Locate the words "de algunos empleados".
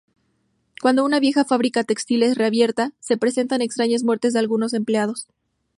4.33-5.27